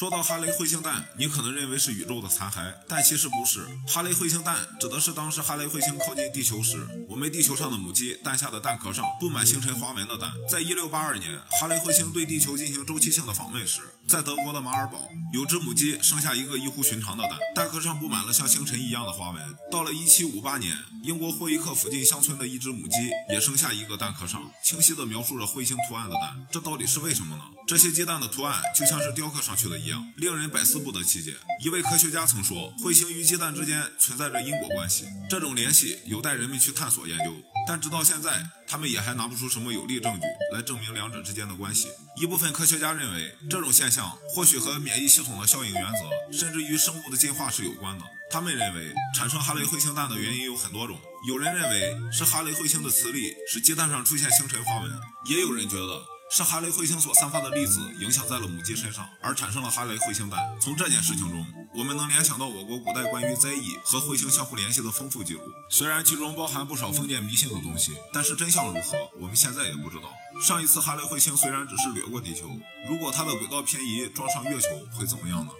[0.00, 3.66] 说到哈雷彗星弹，你可能认为是宇宙的残骸，但其实不是。
[3.86, 10.32] 哈雷彗星弹指的是当时哈雷彗星靠近地球时，我们地球上的母鸡蛋下的蛋壳上布满星辰花纹的蛋。
[10.48, 19.54] 在一六八二年，哈雷彗星对地球进行周期性的访问时，在德国的马尔堡，有只母鸡生下一个异乎寻常的蛋，蛋壳上布满了像星辰一样的花纹。
[19.70, 27.42] 到了一七五八年，英国霍伊克附近乡村的一只母鸡也生下一个蛋壳上清晰地描述着彗星图案的蛋，这到底是为什么呢？
[27.70, 31.36] 这些鸡蛋的图案就像是雕刻上去的一样，令人百思不得其解。
[31.62, 37.26] 一位科学家曾说，彗星与鸡蛋之间存在着因果关系，这种联系有待人们去探索研究。
[37.68, 41.86] 但直到现在，他们也还拿不出什么有力证据来证明两者之间的关系。
[42.16, 48.04] 一部分科学家认为，这种现象或许和免疫系统的效应原则，甚至与生物的进化是有关的。
[48.32, 51.00] 他们认为，产生哈雷彗星蛋的原因有很多种。
[51.28, 54.90] 有人认为是哈雷彗星的磁力使鸡蛋上出现星辰花纹，
[55.26, 56.04] 也有人觉得。
[56.32, 60.38] 是哈雷彗星所散发的粒子影响在了母鸡身上，而产生了哈雷彗星蛋。
[60.60, 61.44] 从这件事情中，
[61.74, 65.40] 我们能联想到我国古代关于灾异和彗星相互联系的丰富记录。
[65.68, 70.12] 虽然其中包含不少封建迷信的东西，但是真相如何，我们现在也不知道。
[70.40, 72.48] 上一次哈雷彗星虽然只是掠过地球，
[72.88, 75.50] 如果它的轨道偏移撞上月球，会怎么样呢？